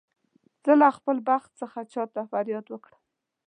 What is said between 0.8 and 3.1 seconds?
له خپل بخت څخه چا ته فریاد وکړم.